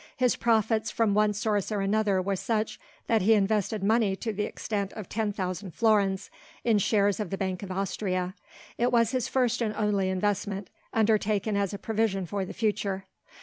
His 0.17 0.35
profits 0.35 0.89
from 0.89 1.13
one 1.13 1.31
source 1.31 1.71
or 1.71 1.79
another 1.79 2.23
were 2.23 2.35
such 2.35 2.79
that 3.05 3.21
he 3.21 3.33
invested 3.35 3.83
money 3.83 4.15
to 4.15 4.33
the 4.33 4.45
extent 4.45 4.91
of 4.93 5.07
ten 5.07 5.31
thousand 5.31 5.75
florins, 5.75 6.31
in 6.63 6.79
shares 6.79 7.19
of 7.19 7.29
the 7.29 7.37
Bank 7.37 7.61
of 7.61 7.69
Austria. 7.71 8.33
It 8.79 8.91
was 8.91 9.11
his 9.11 9.27
first 9.27 9.61
and 9.61 9.75
only 9.75 10.09
investment, 10.09 10.71
undertaken 10.91 11.55
as 11.55 11.71
a 11.71 11.77
provision 11.77 12.25
for 12.25 12.45
the 12.45 12.51
future. 12.55 13.05